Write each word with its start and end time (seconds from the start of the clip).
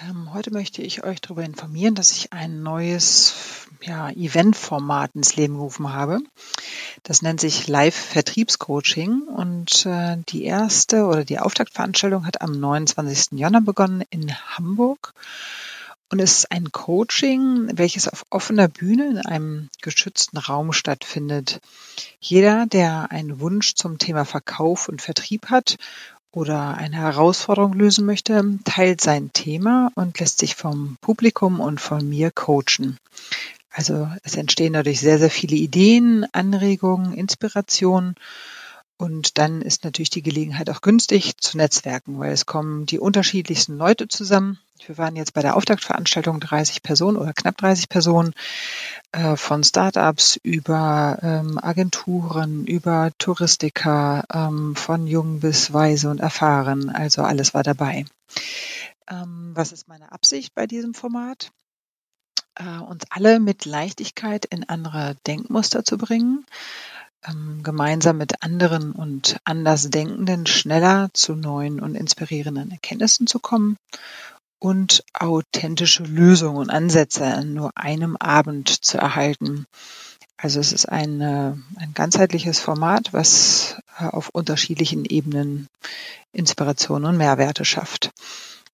Ähm, 0.00 0.32
heute 0.32 0.52
möchte 0.52 0.82
ich 0.82 1.02
euch 1.02 1.20
darüber 1.20 1.42
informieren, 1.42 1.94
dass 1.94 2.12
ich 2.12 2.32
ein 2.32 2.62
neues 2.62 3.66
ja, 3.82 4.10
Eventformat 4.10 5.14
ins 5.14 5.34
Leben 5.34 5.54
gerufen 5.54 5.92
habe. 5.92 6.20
Das 7.02 7.22
nennt 7.22 7.40
sich 7.40 7.66
Live-Vertriebscoaching 7.66 9.22
und 9.22 9.86
äh, 9.86 10.18
die 10.28 10.44
erste 10.44 11.06
oder 11.06 11.24
die 11.24 11.38
Auftaktveranstaltung 11.38 12.26
hat 12.26 12.42
am 12.42 12.52
29. 12.52 13.38
Januar 13.38 13.62
begonnen 13.62 14.04
in 14.10 14.32
Hamburg 14.34 15.14
und 16.10 16.20
es 16.20 16.38
ist 16.38 16.52
ein 16.52 16.72
Coaching, 16.72 17.70
welches 17.74 18.08
auf 18.08 18.24
offener 18.30 18.68
Bühne 18.68 19.10
in 19.10 19.18
einem 19.18 19.68
geschützten 19.82 20.38
Raum 20.38 20.72
stattfindet. 20.72 21.60
Jeder, 22.18 22.66
der 22.66 23.10
einen 23.10 23.40
Wunsch 23.40 23.74
zum 23.74 23.98
Thema 23.98 24.24
Verkauf 24.24 24.88
und 24.88 25.02
Vertrieb 25.02 25.50
hat 25.50 25.76
oder 26.32 26.74
eine 26.76 26.96
Herausforderung 26.96 27.72
lösen 27.72 28.04
möchte, 28.04 28.58
teilt 28.64 29.00
sein 29.00 29.32
Thema 29.32 29.90
und 29.94 30.18
lässt 30.20 30.38
sich 30.38 30.54
vom 30.54 30.96
Publikum 31.00 31.60
und 31.60 31.80
von 31.80 32.08
mir 32.08 32.30
coachen. 32.30 32.98
Also 33.70 34.10
es 34.24 34.36
entstehen 34.36 34.72
dadurch 34.72 35.00
sehr, 35.00 35.18
sehr 35.18 35.30
viele 35.30 35.56
Ideen, 35.56 36.26
Anregungen, 36.32 37.12
Inspirationen 37.12 38.14
und 38.98 39.38
dann 39.38 39.62
ist 39.62 39.84
natürlich 39.84 40.10
die 40.10 40.22
Gelegenheit 40.22 40.68
auch 40.70 40.80
günstig 40.80 41.36
zu 41.38 41.56
netzwerken, 41.56 42.18
weil 42.18 42.32
es 42.32 42.46
kommen 42.46 42.84
die 42.84 42.98
unterschiedlichsten 42.98 43.78
Leute 43.78 44.08
zusammen. 44.08 44.58
Wir 44.86 44.98
waren 44.98 45.16
jetzt 45.16 45.34
bei 45.34 45.42
der 45.42 45.56
Auftaktveranstaltung 45.56 46.40
30 46.40 46.82
Personen 46.82 47.16
oder 47.16 47.32
knapp 47.32 47.56
30 47.56 47.88
Personen 47.88 48.34
äh, 49.12 49.36
von 49.36 49.64
Startups 49.64 50.38
über 50.42 51.18
ähm, 51.22 51.58
Agenturen, 51.60 52.66
über 52.66 53.10
Touristiker, 53.18 54.24
ähm, 54.32 54.76
von 54.76 55.06
jung 55.06 55.40
bis 55.40 55.72
weise 55.72 56.10
und 56.10 56.20
erfahren. 56.20 56.90
Also 56.90 57.22
alles 57.22 57.54
war 57.54 57.62
dabei. 57.62 58.04
Ähm, 59.08 59.52
was 59.54 59.72
ist 59.72 59.88
meine 59.88 60.12
Absicht 60.12 60.54
bei 60.54 60.66
diesem 60.66 60.94
Format? 60.94 61.50
Äh, 62.54 62.78
uns 62.78 63.04
alle 63.10 63.40
mit 63.40 63.64
Leichtigkeit 63.64 64.44
in 64.44 64.68
andere 64.68 65.16
Denkmuster 65.26 65.84
zu 65.84 65.98
bringen 65.98 66.44
ähm, 67.26 67.62
gemeinsam 67.62 68.18
mit 68.18 68.42
anderen 68.42 68.92
und 68.92 69.38
Andersdenkenden 69.44 70.46
schneller 70.46 71.10
zu 71.12 71.34
neuen 71.34 71.80
und 71.80 71.94
inspirierenden 71.94 72.70
Erkenntnissen 72.70 73.26
zu 73.26 73.38
kommen 73.40 73.76
und 74.58 75.04
authentische 75.12 76.02
Lösungen 76.02 76.56
und 76.56 76.70
Ansätze 76.70 77.24
an 77.24 77.54
nur 77.54 77.70
einem 77.76 78.16
Abend 78.16 78.68
zu 78.84 78.98
erhalten. 78.98 79.66
Also 80.36 80.60
es 80.60 80.72
ist 80.72 80.88
ein, 80.88 81.20
ein 81.20 81.92
ganzheitliches 81.94 82.60
Format, 82.60 83.12
was 83.12 83.76
äh, 83.98 84.04
auf 84.04 84.28
unterschiedlichen 84.28 85.04
Ebenen 85.04 85.68
Inspirationen 86.32 87.08
und 87.08 87.16
Mehrwerte 87.16 87.64
schafft. 87.64 88.12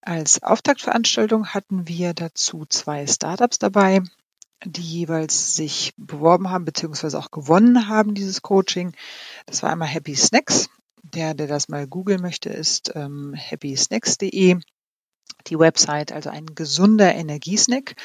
Als 0.01 0.43
Auftaktveranstaltung 0.43 1.47
hatten 1.47 1.87
wir 1.87 2.13
dazu 2.13 2.65
zwei 2.69 3.07
Startups 3.07 3.57
dabei, 3.57 4.03
die 4.63 4.81
jeweils 4.81 5.55
sich 5.55 5.93
beworben 5.97 6.51
haben 6.51 6.65
beziehungsweise 6.65 7.17
auch 7.17 7.31
gewonnen 7.31 7.87
haben, 7.87 8.13
dieses 8.13 8.43
Coaching. 8.43 8.93
Das 9.47 9.63
war 9.63 9.71
einmal 9.71 9.87
Happy 9.87 10.15
Snacks. 10.15 10.69
Der, 11.01 11.33
der 11.33 11.47
das 11.47 11.69
mal 11.69 11.87
googeln 11.87 12.21
möchte, 12.21 12.49
ist 12.49 12.91
ähm, 12.95 13.35
happysnacks.de. 13.35 14.59
Die 15.47 15.59
Website, 15.59 16.11
also 16.11 16.29
ein 16.29 16.47
gesunder 16.55 17.13
Energiesnack. 17.13 17.95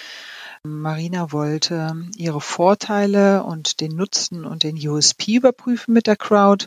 Marina 0.63 1.33
wollte 1.33 1.97
ihre 2.17 2.41
Vorteile 2.41 3.45
und 3.45 3.81
den 3.81 3.97
Nutzen 3.97 4.45
und 4.45 4.63
den 4.63 4.77
USP 4.77 5.37
überprüfen 5.37 5.95
mit 5.95 6.07
der 6.07 6.17
Crowd 6.17 6.67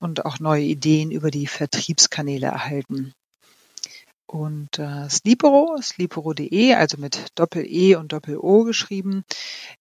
und 0.00 0.26
auch 0.26 0.40
neue 0.40 0.64
Ideen 0.64 1.12
über 1.12 1.30
die 1.30 1.46
Vertriebskanäle 1.46 2.48
erhalten. 2.48 3.14
Und 4.26 4.78
äh, 4.78 5.08
Sleepero, 5.08 5.76
sleepero.de, 5.80 6.74
also 6.74 6.96
mit 6.96 7.26
Doppel-E 7.34 7.96
und 7.96 8.12
Doppel-O 8.12 8.64
geschrieben, 8.64 9.24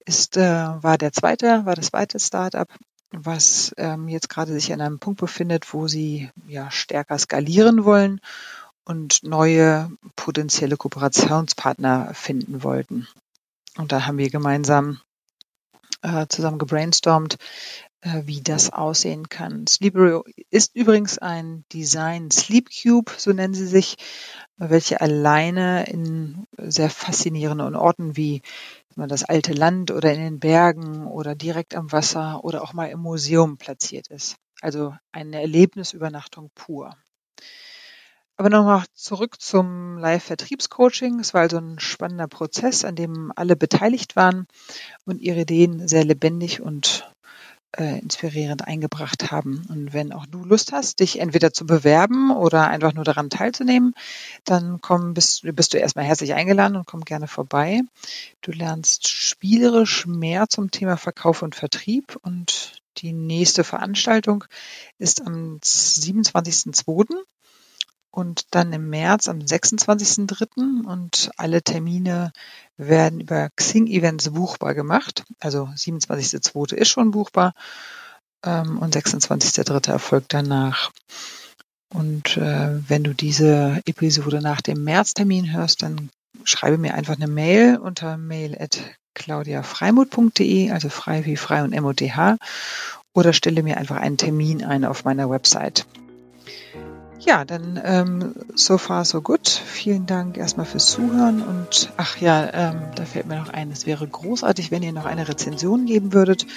ist, 0.06 0.38
äh, 0.38 0.42
war 0.42 0.98
der 0.98 1.14
zweite, 1.14 1.66
war 1.66 1.76
das 1.76 1.88
zweite 1.88 2.20
Startup, 2.20 2.68
was 3.12 3.74
ähm, 3.78 4.08
jetzt 4.08 4.30
gerade 4.30 4.52
sich 4.52 4.72
an 4.74 4.82
einem 4.82 5.00
Punkt 5.00 5.20
befindet, 5.22 5.74
wo 5.74 5.88
sie 5.88 6.30
ja 6.48 6.70
stärker 6.70 7.18
skalieren 7.18 7.86
wollen 7.86 8.20
und 8.86 9.24
neue 9.24 9.90
potenzielle 10.16 10.78
Kooperationspartner 10.78 12.14
finden 12.14 12.64
wollten. 12.64 13.08
Und 13.78 13.92
da 13.92 14.06
haben 14.06 14.18
wir 14.18 14.30
gemeinsam 14.30 15.00
äh, 16.02 16.28
zusammen 16.28 16.60
gebrainstormt, 16.60 17.38
äh, 18.02 18.24
wie 18.26 18.42
das 18.42 18.74
aussehen 18.74 19.30
kann. 19.30 19.68
Sleepero 19.68 20.26
ist 20.50 20.76
übrigens 20.76 21.18
ein 21.18 21.64
Design 21.72 22.32
Sleep 22.32 22.70
Cube, 22.70 23.12
so 23.18 23.32
nennen 23.32 23.54
sie 23.54 23.68
sich, 23.68 23.98
welche 24.58 25.02
alleine 25.02 25.86
in 25.88 26.48
sehr 26.58 26.90
faszinierenden 26.90 27.76
Orten 27.76 28.18
wie 28.18 28.42
das 28.96 29.24
alte 29.24 29.54
Land 29.54 29.92
oder 29.92 30.14
in 30.14 30.20
den 30.20 30.40
Bergen 30.40 31.08
oder 31.08 31.34
direkt 31.34 31.76
am 31.76 31.92
Wasser 31.92 32.44
oder 32.44 32.62
auch 32.62 32.74
mal 32.74 32.88
im 32.88 33.00
Museum 33.00 33.58
platziert 33.58 34.08
ist. 34.08 34.36
Also 34.62 34.94
eine 35.12 35.42
Erlebnisübernachtung 35.42 36.52
pur. 36.54 36.96
Aber 38.42 38.50
nochmal 38.50 38.86
zurück 38.96 39.40
zum 39.40 40.00
Live-Vertriebscoaching. 40.00 41.20
Es 41.20 41.36
war 41.36 41.42
also 41.42 41.58
ein 41.58 41.78
spannender 41.78 42.28
Prozess, 42.28 42.84
an 42.84 42.96
dem 42.96 43.32
alle 43.36 43.56
beteiligt 43.56 44.16
waren 44.16 44.48
und 45.06 45.22
ihre 45.22 45.42
Ideen 45.42 45.88
sehr 45.88 46.04
lebendig 46.04 46.60
und 46.60 47.08
äh, 47.78 48.00
inspirierend 48.00 48.66
eingebracht 48.66 49.30
haben. 49.30 49.68
Und 49.70 49.94
wenn 49.94 50.12
auch 50.12 50.26
du 50.26 50.44
Lust 50.44 50.72
hast, 50.72 51.02
dich 51.02 51.20
entweder 51.20 51.54
zu 51.54 51.68
bewerben 51.68 52.32
oder 52.32 52.68
einfach 52.68 52.96
nur 52.96 53.04
daran 53.04 53.30
teilzunehmen, 53.30 53.94
dann 54.44 54.82
komm, 54.82 55.14
bist, 55.14 55.44
bist 55.44 55.76
du 55.76 55.78
erstmal 55.78 56.06
herzlich 56.06 56.34
eingeladen 56.34 56.78
und 56.78 56.88
komm 56.88 57.02
gerne 57.02 57.28
vorbei. 57.28 57.82
Du 58.42 58.52
lernst 58.52 59.08
spielerisch 59.08 60.08
mehr 60.08 60.50
zum 60.50 60.72
Thema 60.72 60.98
Verkauf 60.98 61.44
und 61.44 61.54
Vertrieb 61.54 62.18
und 62.24 62.82
die 62.98 63.14
nächste 63.14 63.64
Veranstaltung 63.64 64.46
ist 64.98 65.22
am 65.22 65.60
27.02 65.64 67.24
und 68.12 68.54
dann 68.54 68.74
im 68.74 68.90
März 68.90 69.28
am 69.30 69.40
26.03. 69.40 70.86
und 70.86 71.32
alle 71.38 71.62
Termine 71.62 72.34
werden 72.78 73.22
über 73.22 73.50
Xing 73.56 73.88
Events 73.88 74.30
buchbar 74.30 74.74
gemacht. 74.74 75.24
Also 75.40 75.66
27.02. 75.76 76.74
ist 76.76 76.90
schon 76.90 77.12
buchbar 77.12 77.54
ähm, 78.46 78.80
und 78.80 78.96
26.03. 78.96 79.92
erfolgt 79.92 80.34
danach. 80.34 80.92
Und 81.94 82.38
äh, 82.38 82.90
wenn 82.90 83.04
du 83.04 83.14
diese 83.14 83.82
Episode 83.86 84.42
nach 84.42 84.62
dem 84.62 84.84
Märztermin 84.84 85.52
hörst, 85.52 85.82
dann 85.82 86.10
schreibe 86.44 86.78
mir 86.78 86.94
einfach 86.94 87.16
eine 87.16 87.28
Mail 87.28 87.78
unter 87.78 88.18
mail 88.18 88.58
at 88.60 88.80
claudiafreimut.de, 89.14 90.72
also 90.72 90.90
frei 90.90 91.26
wie 91.26 91.36
frei 91.36 91.64
und 91.64 91.80
MOTH, 91.80 92.38
oder 93.14 93.34
stelle 93.34 93.62
mir 93.62 93.78
einfach 93.78 93.98
einen 93.98 94.18
Termin 94.18 94.64
ein 94.64 94.86
auf 94.86 95.04
meiner 95.04 95.30
Website. 95.30 95.86
Ja, 97.24 97.46
dann 97.46 97.80
ähm, 97.84 98.34
so 98.56 98.80
far 98.80 99.06
so 99.06 99.22
good. 99.22 99.48
Vielen 99.48 100.08
Dank 100.08 100.38
erstmal 100.38 100.66
fürs 100.66 100.88
Zuhören 100.88 101.44
und 101.44 101.92
ach 101.98 102.18
ja, 102.18 102.50
ähm, 102.52 102.82
da 102.96 103.06
fällt 103.06 103.28
mir 103.28 103.36
noch 103.36 103.50
ein, 103.50 103.72
es 103.72 103.86
wäre 103.86 104.08
großartig, 104.08 104.72
wenn 104.72 104.82
ihr 104.82 104.92
noch 104.92 105.06
eine 105.06 105.28
Rezension 105.28 105.86
geben 105.86 106.14
würdet. 106.14 106.48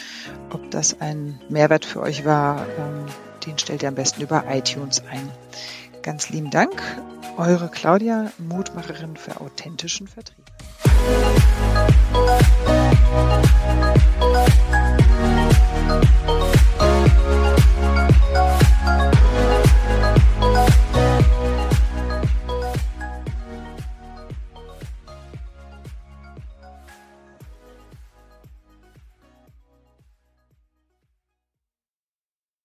Ob 0.50 0.70
das 0.70 1.00
ein 1.02 1.38
Mehrwert 1.50 1.84
für 1.84 2.00
euch 2.00 2.24
war, 2.24 2.66
ähm, 2.78 3.04
den 3.46 3.58
stellt 3.58 3.82
ihr 3.82 3.90
am 3.90 3.94
besten 3.94 4.22
über 4.22 4.44
iTunes 4.48 5.02
ein. 5.10 5.28
Ganz 6.02 6.30
lieben 6.30 6.50
Dank, 6.50 6.82
eure 7.36 7.68
Claudia, 7.68 8.30
Mutmacherin 8.38 9.16
für 9.16 9.42
authentischen 9.42 10.08
Vertrieb. 10.08 10.44